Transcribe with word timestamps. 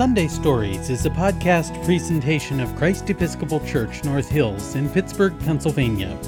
Sunday 0.00 0.28
Stories 0.28 0.88
is 0.88 1.04
a 1.04 1.10
podcast 1.10 1.84
presentation 1.84 2.58
of 2.58 2.74
Christ 2.76 3.10
Episcopal 3.10 3.60
Church 3.66 4.02
North 4.02 4.30
Hills 4.30 4.74
in 4.74 4.88
Pittsburgh, 4.88 5.38
Pennsylvania. 5.40 6.18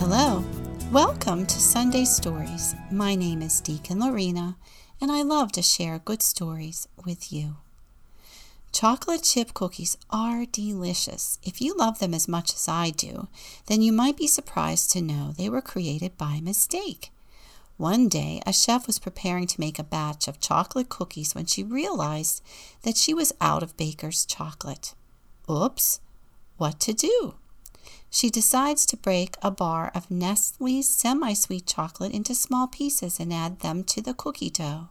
Hello, 0.00 0.44
welcome 0.90 1.46
to 1.46 1.60
Sunday 1.60 2.04
Stories. 2.04 2.74
My 2.90 3.14
name 3.14 3.42
is 3.42 3.60
Deacon 3.60 4.00
Lorena, 4.00 4.56
and 5.00 5.12
I 5.12 5.22
love 5.22 5.52
to 5.52 5.62
share 5.62 6.00
good 6.00 6.22
stories 6.22 6.88
with 7.04 7.32
you. 7.32 7.58
Chocolate 8.76 9.22
chip 9.22 9.54
cookies 9.54 9.96
are 10.10 10.44
delicious. 10.44 11.38
If 11.42 11.62
you 11.62 11.74
love 11.74 11.98
them 11.98 12.12
as 12.12 12.28
much 12.28 12.52
as 12.52 12.68
I 12.68 12.90
do, 12.90 13.26
then 13.68 13.80
you 13.80 13.90
might 13.90 14.18
be 14.18 14.26
surprised 14.26 14.90
to 14.90 15.00
know 15.00 15.32
they 15.32 15.48
were 15.48 15.62
created 15.62 16.18
by 16.18 16.42
mistake. 16.42 17.10
One 17.78 18.06
day, 18.06 18.42
a 18.44 18.52
chef 18.52 18.86
was 18.86 18.98
preparing 18.98 19.46
to 19.46 19.60
make 19.60 19.78
a 19.78 19.82
batch 19.82 20.28
of 20.28 20.40
chocolate 20.40 20.90
cookies 20.90 21.34
when 21.34 21.46
she 21.46 21.64
realized 21.64 22.42
that 22.82 22.98
she 22.98 23.14
was 23.14 23.32
out 23.40 23.62
of 23.62 23.78
baker's 23.78 24.26
chocolate. 24.26 24.92
Oops! 25.50 25.98
What 26.58 26.78
to 26.80 26.92
do? 26.92 27.36
She 28.10 28.28
decides 28.28 28.84
to 28.86 28.98
break 28.98 29.36
a 29.40 29.50
bar 29.50 29.90
of 29.94 30.10
Nestle's 30.10 30.86
semi 30.86 31.32
sweet 31.32 31.66
chocolate 31.66 32.12
into 32.12 32.34
small 32.34 32.66
pieces 32.66 33.18
and 33.18 33.32
add 33.32 33.60
them 33.60 33.84
to 33.84 34.02
the 34.02 34.12
cookie 34.12 34.50
dough. 34.50 34.90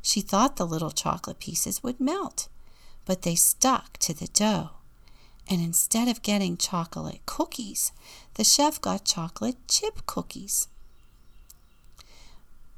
She 0.00 0.20
thought 0.20 0.54
the 0.54 0.64
little 0.64 0.92
chocolate 0.92 1.40
pieces 1.40 1.82
would 1.82 1.98
melt 1.98 2.46
but 3.06 3.22
they 3.22 3.34
stuck 3.34 3.96
to 3.98 4.12
the 4.12 4.26
dough. 4.26 4.70
And 5.48 5.62
instead 5.62 6.08
of 6.08 6.22
getting 6.22 6.56
chocolate 6.56 7.20
cookies, 7.24 7.92
the 8.34 8.44
chef 8.44 8.80
got 8.80 9.04
chocolate 9.04 9.56
chip 9.68 10.04
cookies. 10.04 10.68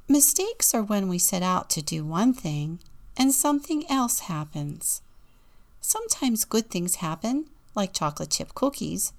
Mistakes 0.07 0.75
are 0.75 0.83
when 0.83 1.09
we 1.09 1.19
set 1.19 1.43
out 1.43 1.69
to 1.71 1.83
do 1.83 2.05
one 2.05 2.33
thing 2.33 2.79
and 3.17 3.33
something 3.33 3.91
else 3.91 4.21
happens. 4.21 5.03
Sometimes 5.81 6.45
good 6.45 6.71
things 6.71 6.97
happen, 6.97 7.47
like 7.75 7.93
chocolate 7.93 8.31
chip 8.31 8.55
cookies, 8.55 9.13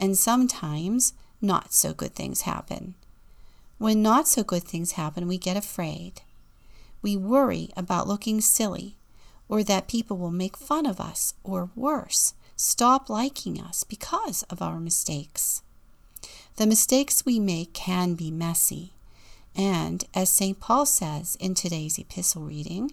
and 0.00 0.16
sometimes 0.16 1.12
not 1.40 1.72
so 1.72 1.92
good 1.92 2.14
things 2.14 2.42
happen. 2.42 2.94
When 3.78 4.02
not 4.02 4.28
so 4.28 4.44
good 4.44 4.62
things 4.62 4.92
happen, 4.92 5.26
we 5.26 5.36
get 5.36 5.56
afraid. 5.56 6.22
We 7.02 7.16
worry 7.16 7.70
about 7.76 8.08
looking 8.08 8.40
silly 8.40 8.96
or 9.48 9.62
that 9.62 9.88
people 9.88 10.16
will 10.16 10.30
make 10.30 10.56
fun 10.56 10.86
of 10.86 11.00
us, 11.00 11.34
or 11.42 11.70
worse, 11.74 12.34
stop 12.56 13.08
liking 13.08 13.60
us 13.60 13.84
because 13.84 14.42
of 14.44 14.62
our 14.62 14.80
mistakes. 14.80 15.62
The 16.56 16.66
mistakes 16.66 17.26
we 17.26 17.38
make 17.38 17.72
can 17.72 18.14
be 18.14 18.30
messy. 18.30 18.92
And 19.56 20.04
as 20.14 20.30
St. 20.30 20.58
Paul 20.60 20.86
says 20.86 21.36
in 21.40 21.54
today's 21.54 21.98
epistle 21.98 22.42
reading, 22.42 22.92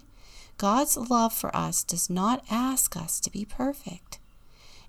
God's 0.58 0.96
love 0.96 1.32
for 1.32 1.54
us 1.56 1.82
does 1.82 2.10
not 2.10 2.44
ask 2.50 2.96
us 2.96 3.18
to 3.20 3.30
be 3.30 3.44
perfect. 3.44 4.18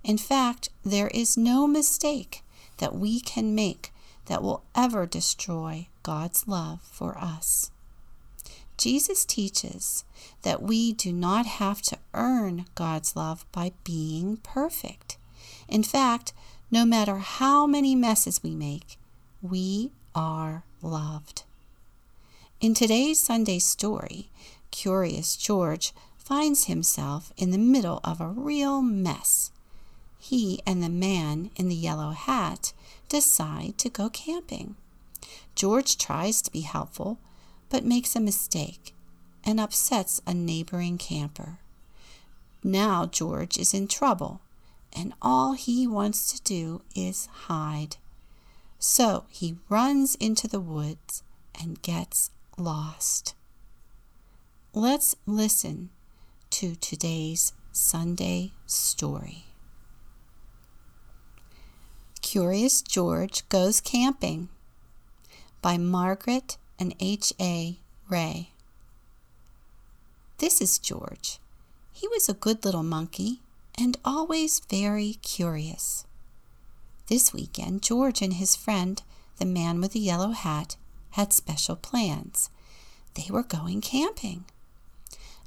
In 0.04 0.18
fact, 0.18 0.70
there 0.84 1.08
is 1.08 1.38
no 1.38 1.66
mistake 1.66 2.44
that 2.78 2.96
we 2.96 3.20
can 3.20 3.56
make 3.56 3.92
that 4.26 4.44
will 4.44 4.64
ever 4.76 5.06
destroy 5.06 5.88
God's 6.04 6.48
love 6.48 6.82
for 6.82 7.18
us. 7.18 7.72
Jesus 8.78 9.26
teaches 9.26 10.04
that 10.42 10.62
we 10.62 10.94
do 10.94 11.14
not 11.14 11.46
have 11.46 11.82
to 11.84 11.98
earn 12.14 12.66
God's 12.76 13.16
love 13.16 13.46
by 13.52 13.72
being 13.84 14.38
perfect. 14.38 15.18
In 15.68 15.84
fact, 15.84 16.34
no 16.72 16.86
matter 16.86 17.18
how 17.18 17.68
many 17.68 17.96
messes 17.96 18.42
we 18.42 18.56
make, 18.56 18.98
we 19.42 19.92
are 20.16 20.64
loved. 20.82 21.44
In 22.60 22.74
today's 22.74 23.20
Sunday 23.20 23.60
story, 23.60 24.30
Curious 24.72 25.36
George 25.36 25.94
finds 26.18 26.66
himself 26.66 27.32
in 27.38 27.52
the 27.52 27.58
middle 27.58 28.00
of 28.04 28.20
a 28.20 28.28
real 28.28 28.82
mess. 28.82 29.52
He 30.18 30.62
and 30.66 30.82
the 30.82 30.90
man 30.90 31.52
in 31.56 31.68
the 31.68 31.76
yellow 31.76 32.12
hat 32.12 32.74
decide 33.10 33.78
to 33.78 33.90
go 33.90 34.10
camping. 34.10 34.76
George 35.54 35.98
tries 35.98 36.42
to 36.42 36.52
be 36.52 36.62
helpful, 36.62 37.20
but 37.74 37.84
makes 37.84 38.16
a 38.16 38.20
mistake 38.20 38.94
and 39.44 39.60
upsets 39.60 40.22
a 40.28 40.34
neighboring 40.34 40.96
camper. 40.96 41.58
Now 42.64 43.08
George 43.08 43.58
is 43.58 43.74
in 43.74 43.88
trouble, 43.88 44.42
and 44.96 45.12
all 45.24 45.54
he 45.54 45.88
wants 45.88 46.32
to 46.32 46.42
do 46.44 46.84
is 46.96 47.26
hide. 47.48 47.98
So 48.78 49.26
he 49.28 49.56
runs 49.70 50.14
into 50.20 50.48
the 50.48 50.60
woods 50.60 51.24
and 51.60 51.82
gets 51.82 52.30
lost. 52.60 53.34
Let's 54.76 55.16
listen 55.26 55.90
to 56.52 56.76
today's 56.76 57.54
Sunday 57.72 58.52
story. 58.68 59.46
Curious 62.22 62.84
George 62.84 63.50
Goes 63.50 63.82
Camping 63.82 64.50
by 65.64 65.80
Margret 65.80 66.58
H.A. 67.00 67.78
Rey. 68.10 68.50
This 70.40 70.60
is 70.60 70.78
George. 70.78 71.40
He 71.92 72.08
was 72.10 72.28
a 72.28 72.34
good 72.34 72.66
little 72.66 72.84
monkey 72.84 73.40
and 73.78 73.98
always 74.04 74.60
very 74.60 75.14
curious. 75.22 76.06
This 77.08 77.32
weekend, 77.32 77.82
George 77.82 78.22
and 78.22 78.34
his 78.34 78.56
friend, 78.56 79.02
the 79.38 79.46
man 79.46 79.80
with 79.80 79.94
the 79.94 80.00
yellow 80.00 80.32
hat, 80.32 80.76
had 81.12 81.32
special 81.32 81.76
plans. 81.76 82.50
They 83.14 83.28
were 83.30 83.44
going 83.44 83.82
camping. 83.82 84.46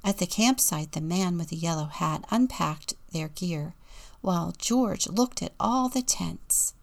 At 0.04 0.18
the 0.18 0.26
campsite, 0.26 0.92
the 0.92 1.00
man 1.00 1.36
with 1.36 1.48
the 1.48 1.56
yellow 1.56 1.86
hat 1.86 2.24
unpacked 2.30 2.94
their 3.12 3.28
gear 3.28 3.74
while 4.20 4.54
George 4.56 5.08
looked 5.08 5.42
at 5.42 5.52
all 5.60 5.88
the 5.88 6.02
tents. 6.02 6.74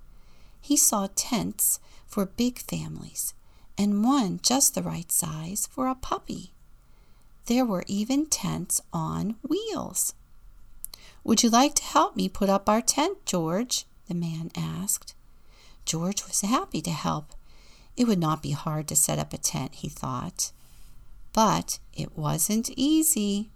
He 0.61 0.77
saw 0.77 1.07
tents 1.15 1.79
for 2.05 2.25
big 2.25 2.59
families 2.59 3.33
and 3.77 4.03
one 4.03 4.39
just 4.41 4.75
the 4.75 4.83
right 4.83 5.11
size 5.11 5.67
for 5.67 5.87
a 5.87 5.95
puppy. 5.95 6.53
There 7.45 7.65
were 7.65 7.83
even 7.87 8.27
tents 8.27 8.81
on 8.91 9.35
wheels. 9.41 10.13
Would 11.23 11.43
you 11.43 11.49
like 11.49 11.75
to 11.75 11.83
help 11.83 12.15
me 12.15 12.29
put 12.29 12.49
up 12.49 12.69
our 12.69 12.81
tent, 12.81 13.25
George? 13.25 13.85
the 14.07 14.13
man 14.13 14.51
asked. 14.55 15.15
George 15.85 16.25
was 16.25 16.41
happy 16.41 16.81
to 16.81 16.91
help. 16.91 17.33
It 17.95 18.07
would 18.07 18.19
not 18.19 18.41
be 18.41 18.51
hard 18.51 18.87
to 18.87 18.95
set 18.95 19.19
up 19.19 19.33
a 19.33 19.37
tent, 19.37 19.75
he 19.75 19.89
thought. 19.89 20.51
But 21.31 21.79
it 21.93 22.17
wasn't 22.17 22.69
easy. 22.75 23.49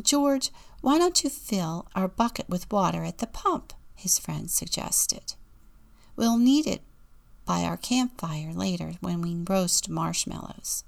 George, 0.00 0.50
why 0.80 0.98
don't 0.98 1.22
you 1.22 1.30
fill 1.30 1.88
our 1.94 2.08
bucket 2.08 2.48
with 2.48 2.70
water 2.70 3.04
at 3.04 3.18
the 3.18 3.26
pump? 3.26 3.72
his 3.94 4.18
friend 4.18 4.50
suggested. 4.50 5.34
We'll 6.16 6.38
need 6.38 6.66
it 6.66 6.82
by 7.44 7.62
our 7.62 7.76
campfire 7.76 8.52
later 8.52 8.94
when 9.00 9.20
we 9.20 9.34
roast 9.34 9.88
marshmallows. 9.88 10.84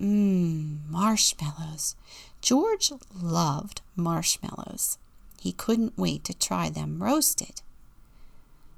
Mmm, 0.00 0.78
marshmallows. 0.88 1.96
George 2.40 2.92
loved 3.14 3.82
marshmallows. 3.94 4.98
He 5.40 5.52
couldn't 5.52 5.98
wait 5.98 6.24
to 6.24 6.34
try 6.34 6.70
them 6.70 7.02
roasted. 7.02 7.62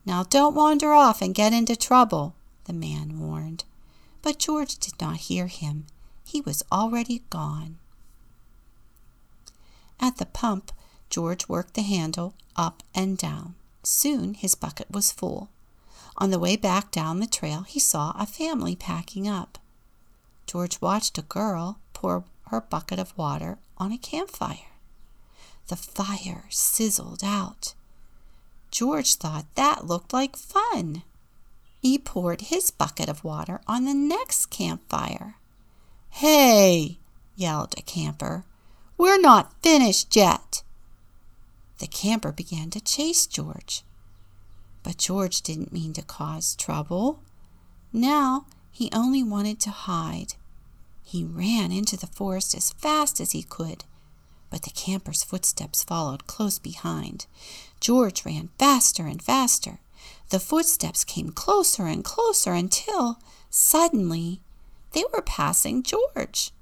Now 0.04 0.24
don't 0.24 0.54
wander 0.54 0.92
off 0.92 1.22
and 1.22 1.34
get 1.34 1.52
into 1.52 1.76
trouble, 1.76 2.34
the 2.64 2.72
man 2.72 3.18
warned. 3.20 3.64
But 4.22 4.38
George 4.38 4.78
did 4.78 5.00
not 5.00 5.16
hear 5.16 5.46
him. 5.46 5.86
He 6.26 6.40
was 6.40 6.62
already 6.70 7.22
gone. 7.30 7.78
At 10.00 10.16
the 10.16 10.26
pump, 10.26 10.72
George 11.08 11.48
worked 11.48 11.74
the 11.74 11.82
handle 11.82 12.34
up 12.56 12.82
and 12.94 13.16
down. 13.16 13.54
Soon 13.82 14.34
his 14.34 14.54
bucket 14.54 14.90
was 14.90 15.12
full. 15.12 15.48
On 16.16 16.30
the 16.30 16.38
way 16.38 16.56
back 16.56 16.90
down 16.90 17.20
the 17.20 17.26
trail, 17.26 17.62
he 17.62 17.80
saw 17.80 18.14
a 18.18 18.26
family 18.26 18.76
packing 18.76 19.26
up. 19.28 19.58
George 20.46 20.80
watched 20.80 21.18
a 21.18 21.22
girl 21.22 21.78
pour 21.92 22.24
her 22.48 22.60
bucket 22.60 22.98
of 22.98 23.16
water 23.16 23.58
on 23.78 23.90
a 23.90 23.98
campfire. 23.98 24.72
The 25.68 25.76
fire 25.76 26.44
sizzled 26.50 27.24
out. 27.24 27.74
George 28.70 29.14
thought 29.14 29.46
that 29.54 29.86
looked 29.86 30.12
like 30.12 30.36
fun. 30.36 31.02
He 31.80 31.98
poured 31.98 32.42
his 32.42 32.70
bucket 32.70 33.08
of 33.08 33.24
water 33.24 33.60
on 33.66 33.84
the 33.84 33.94
next 33.94 34.46
campfire. 34.46 35.36
Hey, 36.10 36.98
yelled 37.36 37.74
a 37.76 37.82
camper, 37.82 38.44
we're 38.96 39.20
not 39.20 39.52
finished 39.62 40.14
yet. 40.14 40.62
The 41.78 41.86
camper 41.86 42.30
began 42.30 42.70
to 42.70 42.80
chase 42.80 43.26
George. 43.26 43.82
But 44.84 44.98
George 44.98 45.42
didn't 45.42 45.72
mean 45.72 45.92
to 45.94 46.02
cause 46.02 46.54
trouble. 46.54 47.20
Now 47.92 48.46
he 48.70 48.90
only 48.92 49.24
wanted 49.24 49.58
to 49.60 49.70
hide. 49.70 50.34
He 51.02 51.24
ran 51.24 51.72
into 51.72 51.96
the 51.96 52.06
forest 52.06 52.54
as 52.54 52.72
fast 52.74 53.20
as 53.20 53.32
he 53.32 53.42
could, 53.42 53.84
but 54.50 54.62
the 54.62 54.70
camper's 54.70 55.24
footsteps 55.24 55.82
followed 55.82 56.26
close 56.26 56.58
behind. 56.58 57.26
George 57.80 58.24
ran 58.24 58.50
faster 58.58 59.06
and 59.06 59.22
faster. 59.22 59.80
The 60.30 60.40
footsteps 60.40 61.02
came 61.02 61.30
closer 61.30 61.86
and 61.86 62.04
closer 62.04 62.52
until, 62.52 63.18
suddenly, 63.50 64.40
they 64.92 65.04
were 65.12 65.22
passing 65.22 65.82
George. 65.82 66.52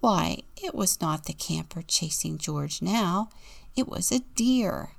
Why, 0.00 0.42
it 0.62 0.74
was 0.74 1.00
not 1.00 1.24
the 1.24 1.32
camper 1.32 1.82
chasing 1.82 2.38
George 2.38 2.82
now, 2.82 3.30
it 3.76 3.88
was 3.88 4.12
a 4.12 4.20
deer. 4.20 4.90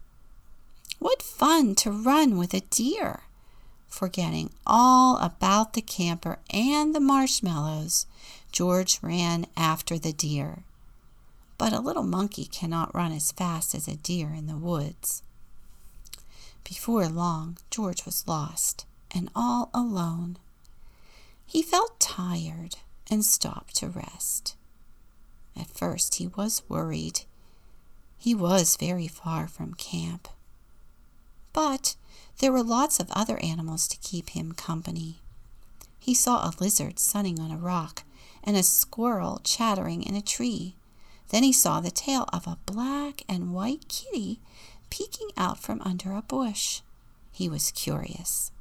What 0.99 1.21
fun 1.21 1.75
to 1.75 1.91
run 1.91 2.37
with 2.37 2.53
a 2.53 2.61
deer! 2.61 3.23
Forgetting 3.87 4.51
all 4.65 5.17
about 5.17 5.73
the 5.73 5.81
camper 5.81 6.39
and 6.49 6.93
the 6.93 6.99
marshmallows, 6.99 8.05
George 8.51 8.99
ran 9.01 9.45
after 9.55 9.97
the 9.97 10.13
deer. 10.13 10.63
But 11.57 11.73
a 11.73 11.79
little 11.79 12.03
monkey 12.03 12.45
cannot 12.45 12.93
run 12.93 13.11
as 13.11 13.31
fast 13.31 13.73
as 13.73 13.87
a 13.87 13.95
deer 13.95 14.33
in 14.33 14.47
the 14.47 14.57
woods. 14.57 15.23
Before 16.63 17.07
long, 17.07 17.57
George 17.71 18.05
was 18.05 18.27
lost 18.27 18.85
and 19.11 19.29
all 19.35 19.69
alone. 19.73 20.37
He 21.45 21.61
felt 21.61 21.99
tired 21.99 22.75
and 23.09 23.23
stopped 23.23 23.75
to 23.77 23.87
rest. 23.87 24.55
At 25.55 25.69
first, 25.69 26.15
he 26.15 26.27
was 26.27 26.61
worried. 26.67 27.21
He 28.17 28.35
was 28.35 28.75
very 28.75 29.07
far 29.07 29.47
from 29.47 29.73
camp. 29.75 30.27
But 31.57 31.95
there 32.37 32.51
were 32.51 32.61
lots 32.61 32.99
of 32.99 33.09
other 33.09 33.39
animals 33.39 33.87
to 33.87 33.97
keep 33.97 34.29
him 34.29 34.51
company. 34.51 35.21
He 35.97 36.13
saw 36.13 36.45
a 36.45 36.53
lizard 36.59 36.99
sunning 36.99 37.39
on 37.39 37.49
a 37.49 37.57
rock 37.57 38.03
and 38.43 38.55
a 38.55 38.61
squirrel 38.61 39.41
chattering 39.43 40.03
in 40.03 40.13
a 40.13 40.21
tree. 40.21 40.75
Then 41.29 41.41
he 41.41 41.51
saw 41.51 41.79
the 41.79 41.89
tail 41.89 42.29
of 42.31 42.45
a 42.45 42.59
black 42.67 43.23
and 43.27 43.55
white 43.55 43.87
kitty 43.87 44.39
peeking 44.91 45.29
out 45.35 45.57
from 45.57 45.81
under 45.81 46.11
a 46.11 46.21
bush. 46.21 46.81
He 47.31 47.49
was 47.49 47.71
curious. 47.71 48.51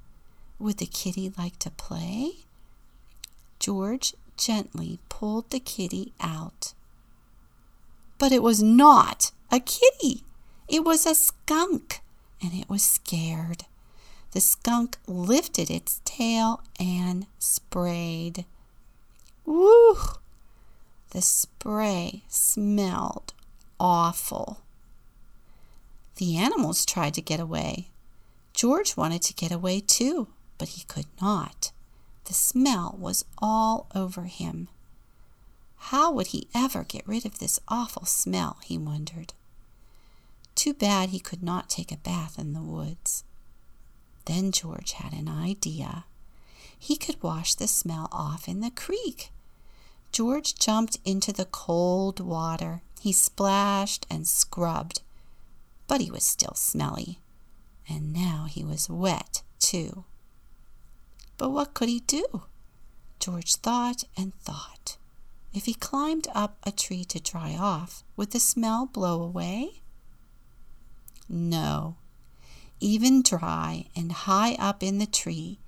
Would 0.59 0.79
the 0.79 0.87
kitty 0.87 1.31
like 1.37 1.59
to 1.59 1.71
play? 1.71 2.47
George 3.59 4.15
gently 4.39 5.01
pulled 5.11 5.51
the 5.51 5.61
kitty 5.61 6.15
out. 6.19 6.73
But 8.17 8.33
it 8.33 8.43
was 8.43 8.63
not 8.63 9.33
a 9.53 9.61
kitty. 9.61 10.25
It 10.67 10.83
was 10.83 11.05
a 11.05 11.15
skunk, 11.15 12.01
and 12.43 12.53
it 12.53 12.69
was 12.69 12.83
scared. 12.83 13.65
The 14.33 14.41
skunk 14.41 14.99
lifted 15.07 15.71
its 15.71 16.01
tail 16.05 16.63
and 16.79 17.27
sprayed. 17.39 18.45
Woo! 19.45 19.97
The 21.11 21.23
spray 21.23 22.25
smelled 22.29 23.33
awful. 23.79 24.61
The 26.17 26.37
animals 26.37 26.85
tried 26.85 27.15
to 27.15 27.21
get 27.21 27.41
away. 27.41 27.89
George 28.55 28.97
wanted 28.97 29.23
to 29.23 29.35
get 29.35 29.53
away 29.53 29.81
too, 29.81 30.29
but 30.59 30.69
he 30.69 30.85
could 30.85 31.07
not. 31.21 31.73
The 32.25 32.35
smell 32.35 32.97
was 32.99 33.25
all 33.39 33.87
over 33.95 34.25
him. 34.25 34.69
How 35.77 36.11
would 36.11 36.29
he 36.29 36.49
ever 36.55 36.85
get 36.85 37.07
rid 37.07 37.25
of 37.25 37.39
this 37.39 37.61
awful 37.69 38.07
smell, 38.07 38.57
he 38.65 38.77
wondered. 38.77 39.35
Too 40.57 40.75
bad 40.75 41.11
he 41.11 41.21
could 41.21 41.43
not 41.43 41.71
take 41.71 41.93
a 41.93 41.99
bath 41.99 42.39
in 42.39 42.53
the 42.55 42.63
woods. 42.63 43.23
Then 44.25 44.51
George 44.51 44.93
had 44.93 45.13
an 45.13 45.29
idea. 45.29 46.07
He 46.77 46.97
could 46.97 47.23
wash 47.23 47.55
the 47.55 47.69
smell 47.69 48.09
off 48.11 48.49
in 48.49 48.61
the 48.61 48.71
creek. 48.71 49.31
George 50.11 50.55
jumped 50.55 50.99
into 51.05 51.33
the 51.33 51.45
cold 51.45 52.21
water. 52.21 52.83
He 53.01 53.13
splashed 53.13 54.07
and 54.11 54.27
scrubbed, 54.27 55.03
but 55.87 56.01
he 56.01 56.11
was 56.11 56.25
still 56.25 56.55
smelly. 56.55 57.21
And 57.89 58.13
now 58.13 58.47
he 58.51 58.65
was 58.65 58.91
wet, 58.91 59.43
too. 59.61 60.05
But 61.37 61.51
what 61.51 61.75
could 61.75 61.89
he 61.89 62.01
do? 62.01 62.45
George 63.21 63.57
thought 63.57 64.05
and 64.17 64.35
thought. 64.41 64.97
If 65.53 65.67
he 65.67 65.75
climbed 65.75 66.29
up 66.35 66.57
a 66.65 66.73
tree 66.73 67.05
to 67.05 67.21
dry 67.21 67.55
off, 67.55 68.03
would 68.17 68.31
the 68.31 68.41
smell 68.41 68.87
blow 68.87 69.23
away? 69.23 69.83
No. 71.29 71.97
Even 72.81 73.23
dry 73.23 73.87
and 73.97 74.13
high 74.13 74.55
up 74.55 74.83
in 74.83 74.99
the 74.99 75.07
tree, 75.07 75.59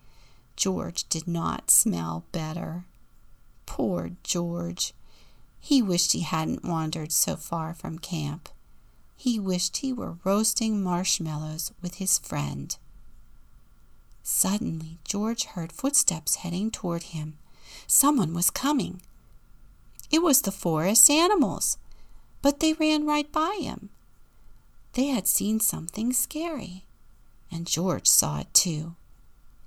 George 0.57 1.09
did 1.09 1.27
not 1.27 1.71
smell 1.71 2.25
better. 2.33 2.85
Poor 3.67 4.11
George! 4.23 4.93
He 5.61 5.83
wished 5.83 6.13
he 6.13 6.21
hadn't 6.21 6.65
wandered 6.65 7.13
so 7.13 7.37
far 7.37 7.75
from 7.75 7.99
camp. 7.99 8.49
He 9.17 9.41
wished 9.41 9.79
he 9.79 9.93
were 9.93 10.19
roasting 10.25 10.83
marshmallows 10.83 11.73
with 11.83 11.97
his 11.97 12.19
friend. 12.19 12.77
Suddenly, 14.23 14.99
George 15.05 15.45
heard 15.45 15.73
footsteps 15.73 16.37
heading 16.37 16.71
toward 16.71 17.03
him. 17.05 17.39
Someone 17.87 18.35
was 18.35 18.51
coming. 18.51 19.01
It 20.11 20.23
was 20.23 20.43
the 20.43 20.53
forest 20.53 21.11
animals, 21.11 21.79
but 22.43 22.61
they 22.61 22.75
ran 22.75 23.07
right 23.07 23.31
by 23.33 23.59
him. 23.61 23.91
They 24.95 25.07
had 25.07 25.29
seen 25.29 25.61
something 25.61 26.13
scary, 26.13 26.85
and 27.51 27.67
George 27.67 28.07
saw 28.07 28.41
it 28.41 28.53
too. 28.53 28.97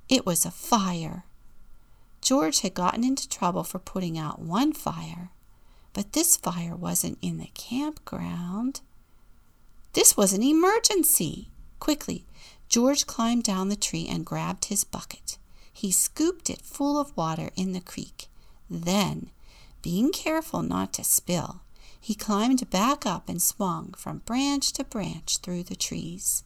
It 0.10 0.26
was 0.26 0.46
a 0.46 0.52
fire. 0.52 1.26
George 2.22 2.62
had 2.62 2.74
gotten 2.74 3.04
into 3.04 3.28
trouble 3.28 3.64
for 3.64 3.80
putting 3.80 4.18
out 4.18 4.40
one 4.40 4.74
fire, 4.74 5.32
but 5.94 6.14
this 6.14 6.38
fire 6.38 6.76
wasn't 6.76 7.18
in 7.22 7.38
the 7.38 7.50
campground. 7.54 8.82
This 9.94 10.16
was 10.16 10.34
an 10.34 10.44
emergency. 10.44 11.50
Quickly, 11.80 12.26
George 12.70 13.08
climbed 13.08 13.44
down 13.44 13.70
the 13.70 13.76
tree 13.76 14.08
and 14.08 14.26
grabbed 14.26 14.66
his 14.66 14.84
bucket. 14.84 15.38
He 15.74 15.92
scooped 15.92 16.50
it 16.50 16.62
full 16.62 17.00
of 17.00 17.16
water 17.18 17.52
in 17.56 17.72
the 17.74 17.82
creek. 17.82 18.28
Then, 18.70 19.32
being 19.82 20.12
careful 20.12 20.62
not 20.62 20.94
to 20.94 21.04
spill, 21.04 21.62
he 22.02 22.16
climbed 22.16 22.68
back 22.72 23.06
up 23.06 23.30
and 23.30 23.42
swung 23.42 23.94
from 23.96 24.24
branch 24.26 24.74
to 24.74 24.84
branch 24.84 25.38
through 25.38 25.64
the 25.64 25.76
trees. 25.76 26.44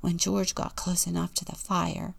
When 0.00 0.18
George 0.18 0.54
got 0.54 0.76
close 0.76 1.06
enough 1.06 1.32
to 1.34 1.44
the 1.44 1.54
fire, 1.54 2.14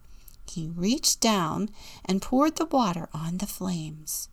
he 0.50 0.66
reached 0.68 1.20
down 1.20 1.68
and 2.04 2.22
poured 2.22 2.56
the 2.56 2.64
water 2.64 3.08
on 3.12 3.38
the 3.38 3.46
flames. 3.46 4.28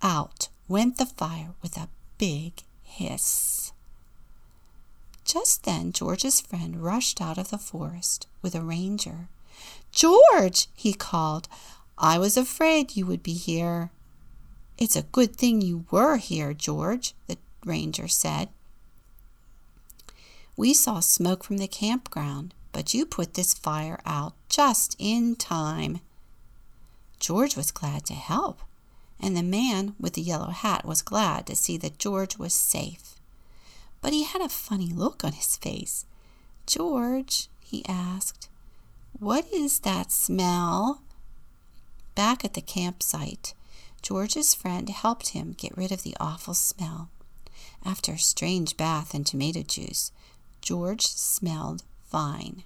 Out 0.00 0.48
went 0.68 0.98
the 0.98 1.06
fire 1.06 1.54
with 1.60 1.76
a 1.76 1.88
big 2.16 2.62
hiss. 2.82 3.72
Just 5.24 5.64
then, 5.64 5.92
George's 5.92 6.40
friend 6.40 6.82
rushed 6.82 7.20
out 7.20 7.38
of 7.38 7.50
the 7.50 7.58
forest 7.58 8.28
with 8.40 8.54
a 8.54 8.62
ranger. 8.62 9.28
George, 9.90 10.68
he 10.74 10.94
called, 10.94 11.48
I 11.98 12.18
was 12.18 12.36
afraid 12.36 12.96
you 12.96 13.04
would 13.06 13.22
be 13.22 13.34
here. 13.34 13.90
It's 14.78 14.96
a 14.96 15.02
good 15.02 15.34
thing 15.34 15.60
you 15.60 15.84
were 15.90 16.16
here, 16.18 16.54
George, 16.54 17.14
the 17.26 17.36
ranger 17.64 18.08
said. 18.08 18.48
We 20.56 20.74
saw 20.74 21.00
smoke 21.00 21.44
from 21.44 21.58
the 21.58 21.68
campground 21.68 22.54
but 22.78 22.94
you 22.94 23.04
put 23.04 23.34
this 23.34 23.54
fire 23.54 23.98
out 24.06 24.34
just 24.48 24.94
in 24.98 25.34
time. 25.36 26.00
George 27.18 27.56
was 27.56 27.72
glad 27.72 28.04
to 28.06 28.14
help, 28.14 28.60
and 29.20 29.36
the 29.36 29.42
man 29.42 29.96
with 29.98 30.12
the 30.12 30.20
yellow 30.20 30.50
hat 30.50 30.84
was 30.84 31.02
glad 31.02 31.46
to 31.46 31.56
see 31.56 31.76
that 31.78 31.98
George 31.98 32.38
was 32.38 32.54
safe. 32.54 33.16
But 34.00 34.12
he 34.12 34.22
had 34.22 34.42
a 34.42 34.48
funny 34.48 34.92
look 34.92 35.24
on 35.24 35.32
his 35.32 35.56
face. 35.56 36.06
George, 36.66 37.48
he 37.64 37.84
asked, 37.88 38.48
what 39.18 39.46
is 39.52 39.80
that 39.80 40.12
smell? 40.12 41.02
Back 42.14 42.44
at 42.44 42.54
the 42.54 42.60
campsite, 42.60 43.54
George's 44.02 44.54
friend 44.54 44.88
helped 44.88 45.30
him 45.30 45.52
get 45.58 45.76
rid 45.76 45.90
of 45.90 46.04
the 46.04 46.16
awful 46.20 46.54
smell. 46.54 47.10
After 47.84 48.12
a 48.12 48.18
strange 48.18 48.76
bath 48.76 49.14
in 49.14 49.24
tomato 49.24 49.62
juice, 49.62 50.12
George 50.60 51.06
smelled 51.06 51.84
fine. 52.04 52.64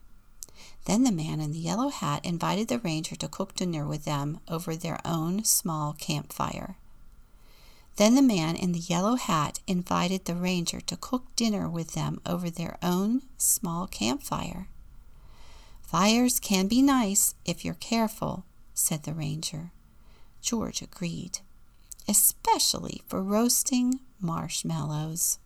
Then 0.84 1.04
the 1.04 1.12
man 1.12 1.40
in 1.40 1.52
the 1.52 1.58
yellow 1.58 1.88
hat 1.88 2.24
invited 2.24 2.68
the 2.68 2.78
ranger 2.78 3.14
to 3.16 3.28
cook 3.28 3.54
dinner 3.54 3.86
with 3.86 4.04
them 4.04 4.40
over 4.48 4.74
their 4.74 5.00
own 5.04 5.44
small 5.44 5.92
campfire. 5.92 6.76
Then 7.96 8.14
the 8.14 8.22
man 8.22 8.56
in 8.56 8.72
the 8.72 8.78
yellow 8.78 9.16
hat 9.16 9.60
invited 9.66 10.24
the 10.24 10.34
ranger 10.34 10.80
to 10.80 10.96
cook 10.96 11.24
dinner 11.36 11.68
with 11.68 11.92
them 11.92 12.20
over 12.24 12.50
their 12.50 12.78
own 12.82 13.22
small 13.36 13.86
campfire. 13.86 14.68
Fires 15.82 16.40
can 16.40 16.68
be 16.68 16.80
nice 16.80 17.34
if 17.44 17.64
you're 17.64 17.74
careful, 17.74 18.44
said 18.72 19.02
the 19.02 19.12
ranger. 19.12 19.72
George 20.40 20.80
agreed, 20.80 21.40
especially 22.08 23.02
for 23.06 23.22
roasting 23.22 24.00
marshmallows. 24.20 25.38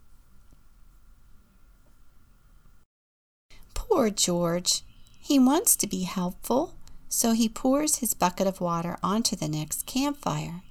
Poor 3.74 4.10
George! 4.10 4.82
He 5.20 5.38
wants 5.38 5.76
to 5.76 5.86
be 5.86 6.02
helpful, 6.02 6.74
so 7.08 7.32
he 7.32 7.48
pours 7.48 7.96
his 7.96 8.14
bucket 8.14 8.46
of 8.46 8.60
water 8.60 8.96
onto 9.02 9.36
the 9.36 9.48
next 9.48 9.86
campfire. 9.86 10.62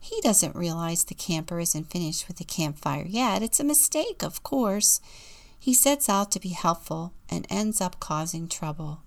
He 0.00 0.20
doesn't 0.20 0.54
realize 0.54 1.04
the 1.04 1.14
camper 1.14 1.58
isn't 1.60 1.90
finished 1.90 2.28
with 2.28 2.36
the 2.36 2.44
campfire 2.44 3.04
yet. 3.06 3.42
It's 3.42 3.58
a 3.60 3.64
mistake, 3.64 4.22
of 4.22 4.42
course. 4.42 5.00
He 5.58 5.74
sets 5.74 6.08
out 6.08 6.30
to 6.32 6.40
be 6.40 6.50
helpful 6.50 7.12
and 7.28 7.46
ends 7.50 7.80
up 7.80 7.98
causing 7.98 8.48
trouble. 8.48 9.02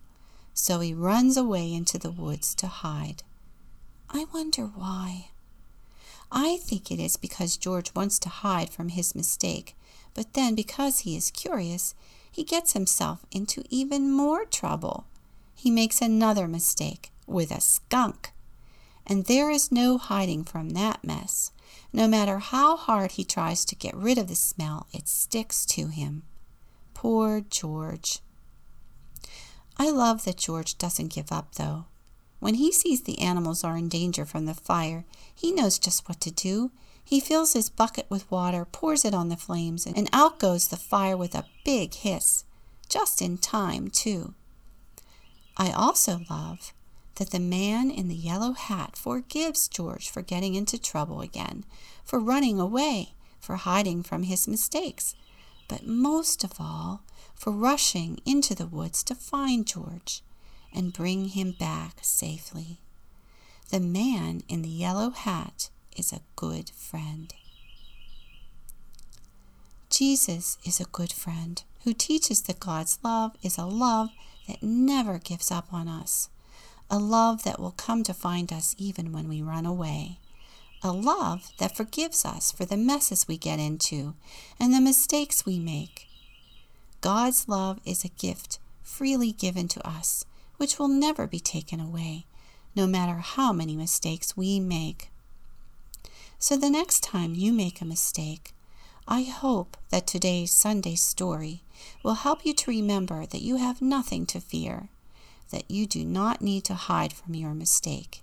so 0.54 0.82
he 0.82 0.94
runs 0.94 1.38
away 1.38 1.74
into 1.74 1.98
the 1.98 2.12
woods 2.12 2.54
to 2.56 2.68
hide. 2.68 3.24
I 4.10 4.26
wonder 4.34 4.66
why. 4.66 5.30
I 6.32 6.58
think 6.58 6.92
it 6.92 7.00
is 7.00 7.18
because 7.18 7.58
George 7.58 7.94
wants 7.96 8.20
to 8.20 8.30
hide 8.30 8.70
from 8.70 8.90
his 8.90 9.16
mistake, 9.16 9.76
but 10.14 10.34
then 10.34 10.56
because 10.56 11.00
he 11.00 11.16
is 11.16 11.32
curious, 11.32 11.96
he 12.32 12.44
gets 12.44 12.74
himself 12.74 13.26
into 13.32 13.64
even 13.70 14.12
more 14.12 14.46
trouble. 14.46 15.06
He 15.56 15.72
makes 15.72 16.02
another 16.02 16.48
mistake 16.48 17.12
with 17.26 17.52
a 17.52 17.62
skunk. 17.62 18.32
And 19.06 19.26
there 19.26 19.50
is 19.50 19.72
no 19.72 19.98
hiding 19.98 20.44
from 20.44 20.70
that 20.72 21.04
mess. 21.04 21.52
No 21.92 22.08
matter 22.08 22.38
how 22.38 22.78
hard 22.78 23.14
he 23.14 23.24
tries 23.24 23.66
to 23.66 23.76
get 23.76 23.96
rid 23.96 24.18
of 24.18 24.28
the 24.28 24.36
smell, 24.36 24.88
it 24.94 25.08
sticks 25.08 25.66
to 25.68 25.88
him. 25.88 26.24
Poor 26.94 27.42
George. 27.42 28.20
I 29.78 29.90
love 29.90 30.26
that 30.26 30.38
George 30.38 30.78
doesn't 30.78 31.14
give 31.14 31.32
up, 31.32 31.56
though. 31.56 31.86
When 32.40 32.56
he 32.56 32.72
sees 32.72 33.02
the 33.02 33.20
animals 33.20 33.64
are 33.64 33.78
in 33.78 33.90
danger 33.90 34.26
from 34.26 34.46
the 34.46 34.54
fire, 34.54 35.06
he 35.34 35.52
knows 35.52 35.78
just 35.78 36.08
what 36.08 36.22
to 36.22 36.32
do. 36.32 36.72
He 37.04 37.20
fills 37.20 37.54
his 37.54 37.70
bucket 37.70 38.06
with 38.10 38.30
water, 38.32 38.66
pours 38.66 39.04
it 39.04 39.14
on 39.14 39.30
the 39.30 39.36
flames, 39.36 39.86
and 39.86 40.10
out 40.14 40.40
goes 40.40 40.68
the 40.68 40.78
fire 40.78 41.18
with 41.18 41.36
a 41.36 41.46
big 41.66 41.94
hiss. 41.96 42.46
Just 42.88 43.22
in 43.22 43.38
time, 43.38 43.90
too. 43.90 44.34
I 45.58 45.72
also 45.72 46.22
love 46.30 46.74
that 47.16 47.32
the 47.32 47.40
man 47.40 47.92
in 47.92 48.08
the 48.08 48.16
yellow 48.16 48.54
hat 48.54 48.96
forgives 48.96 49.68
George 49.68 50.10
for 50.10 50.22
getting 50.22 50.56
into 50.56 50.82
trouble 50.82 51.20
again, 51.20 51.66
for 52.06 52.20
running 52.20 52.60
away, 52.60 53.14
for 53.40 53.58
hiding 53.58 54.04
from 54.04 54.24
his 54.24 54.48
mistakes, 54.48 55.16
but 55.68 55.86
most 55.86 56.44
of 56.46 56.54
all, 56.60 57.04
for 57.36 57.52
rushing 57.52 58.20
into 58.26 58.56
the 58.56 58.68
woods 58.68 59.04
to 59.04 59.16
find 59.16 59.68
George 59.68 60.24
and 60.74 60.94
bring 60.94 61.30
him 61.30 61.54
back 61.60 61.98
safely. 62.02 62.80
The 63.70 63.80
man 63.80 64.42
in 64.48 64.62
the 64.62 64.70
yellow 64.70 65.12
hat 65.12 65.70
is 65.96 66.12
a 66.12 66.22
good 66.36 66.70
friend. 66.72 67.34
Jesus 69.90 70.58
is 70.64 70.80
a 70.80 70.86
good 70.86 71.12
friend 71.12 71.64
who 71.84 71.94
teaches 71.94 72.42
that 72.44 72.60
God's 72.60 73.00
love 73.04 73.36
is 73.42 73.58
a 73.58 73.66
love 73.66 74.10
that 74.48 74.62
never 74.64 75.18
gives 75.18 75.52
up 75.52 75.74
on 75.74 75.88
us 75.88 76.30
a 76.90 76.98
love 76.98 77.44
that 77.44 77.60
will 77.60 77.72
come 77.72 78.04
to 78.04 78.14
find 78.14 78.52
us 78.52 78.76
even 78.78 79.12
when 79.12 79.28
we 79.28 79.42
run 79.42 79.66
away, 79.66 80.18
a 80.82 80.92
love 80.92 81.52
that 81.60 81.76
forgives 81.76 82.26
us 82.26 82.52
for 82.52 82.66
the 82.66 82.78
messes 82.78 83.28
we 83.28 83.38
get 83.38 83.60
into 83.60 84.16
and 84.60 84.74
the 84.74 84.82
mistakes 84.82 85.46
we 85.46 85.60
make. 85.60 86.08
God's 87.02 87.48
love 87.48 87.80
is 87.86 88.04
a 88.04 88.10
gift 88.10 88.60
freely 88.82 89.32
given 89.32 89.68
to 89.70 89.88
us, 89.88 90.26
which 90.60 90.78
will 90.78 90.90
never 90.90 91.26
be 91.26 91.40
taken 91.40 91.80
away, 91.80 92.26
no 92.76 92.86
matter 92.86 93.16
how 93.16 93.52
many 93.52 93.76
mistakes 93.76 94.38
we 94.38 94.60
make. 94.60 95.10
So 96.38 96.56
the 96.56 96.70
next 96.70 97.02
time 97.02 97.34
you 97.34 97.52
make 97.52 97.82
a 97.82 97.86
mistake, 97.86 98.54
I 99.08 99.24
hope 99.24 99.78
that 99.90 100.06
today's 100.06 100.52
Sunday 100.52 100.96
story 100.96 101.64
will 102.04 102.26
help 102.26 102.46
you 102.46 102.54
to 102.54 102.72
remember 102.72 103.26
that 103.26 103.42
you 103.42 103.56
have 103.56 103.82
nothing 103.82 104.26
to 104.28 104.40
fear 104.40 104.90
that 105.50 105.70
you 105.72 105.88
do 105.88 106.04
not 106.04 106.42
need 106.42 106.64
to 106.66 106.74
hide 106.74 107.14
from 107.14 107.34
your 107.34 107.54
mistake. 107.54 108.22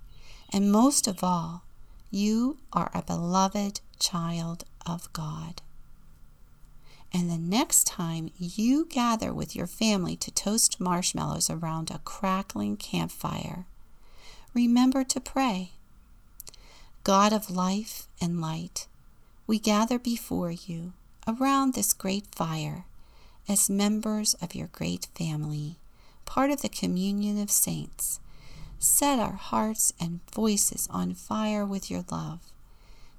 And 0.53 0.71
most 0.71 1.07
of 1.07 1.23
all, 1.23 1.63
you 2.09 2.57
are 2.71 2.91
a 2.93 3.01
beloved 3.01 3.81
child 3.99 4.63
of 4.85 5.11
God. 5.11 5.61
And 7.13 7.29
the 7.29 7.37
next 7.37 7.87
time 7.87 8.31
you 8.37 8.85
gather 8.85 9.33
with 9.33 9.55
your 9.55 9.67
family 9.67 10.15
to 10.17 10.31
toast 10.31 10.79
marshmallows 10.79 11.49
around 11.49 11.89
a 11.89 11.99
crackling 11.99 12.77
campfire, 12.77 13.65
remember 14.53 15.03
to 15.05 15.19
pray. 15.19 15.71
God 17.03 17.31
of 17.31 17.49
life 17.49 18.07
and 18.19 18.41
light, 18.41 18.87
we 19.45 19.59
gather 19.59 19.97
before 19.97 20.51
you 20.51 20.93
around 21.27 21.73
this 21.73 21.93
great 21.93 22.25
fire 22.35 22.85
as 23.47 23.69
members 23.69 24.33
of 24.41 24.53
your 24.53 24.67
great 24.67 25.07
family 25.15 25.77
part 26.27 26.51
of 26.51 26.61
the 26.61 26.69
communion 26.69 27.41
of 27.41 27.49
saints. 27.49 28.19
Set 28.77 29.17
our 29.17 29.33
hearts 29.33 29.93
and 29.99 30.19
voices 30.31 30.87
on 30.91 31.15
fire 31.15 31.65
with 31.65 31.89
your 31.89 32.03
love, 32.11 32.41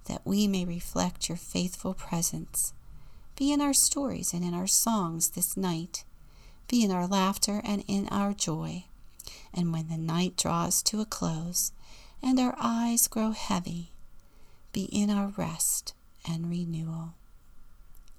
that 0.05 0.21
we 0.25 0.47
may 0.47 0.65
reflect 0.65 1.29
your 1.29 1.39
faithful 1.39 1.95
presence. 1.95 2.73
Be 3.39 3.53
in 3.53 3.61
our 3.61 3.73
stories 3.73 4.35
and 4.35 4.43
in 4.43 4.53
our 4.53 4.67
songs 4.67 5.31
this 5.31 5.57
night. 5.57 6.03
Be 6.67 6.83
in 6.83 6.91
our 6.91 7.07
laughter 7.07 7.63
and 7.65 7.85
in 7.87 8.09
our 8.09 8.35
joy. 8.35 8.87
And 9.55 9.73
when 9.73 9.89
the 9.89 9.97
night 9.97 10.37
draws 10.37 10.83
to 10.83 11.01
a 11.01 11.07
close 11.07 11.71
and 12.21 12.41
our 12.41 12.57
eyes 12.59 13.07
grow 13.07 13.31
heavy, 13.31 13.93
be 14.73 14.87
in 14.87 15.09
our 15.09 15.33
rest 15.37 15.95
and 16.29 16.51
renewal. 16.51 17.15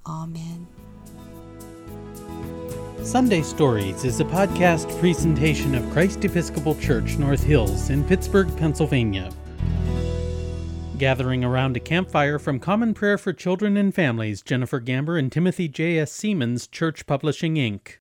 Amen. 0.07 0.67
Sunday 3.03 3.41
Stories 3.41 4.05
is 4.05 4.21
a 4.21 4.25
podcast 4.25 4.97
presentation 5.01 5.75
of 5.75 5.89
Christ 5.91 6.23
Episcopal 6.23 6.75
Church 6.75 7.17
North 7.17 7.43
Hills 7.43 7.89
in 7.89 8.05
Pittsburgh, 8.05 8.55
Pennsylvania. 8.55 9.33
Gathering 10.99 11.45
around 11.45 11.77
a 11.77 11.79
campfire 11.79 12.37
from 12.37 12.59
Common 12.59 12.93
Prayer 12.93 13.17
for 13.17 13.31
Children 13.31 13.77
and 13.77 13.95
Families, 13.95 14.43
Jenifer 14.43 14.85
Gamber 14.85 15.17
and 15.17 15.31
Timothy 15.31 15.69
J.S. 15.69 16.11
Seamans, 16.11 16.69
Church 16.69 17.05
Publishing, 17.07 17.55
Inc. 17.55 17.93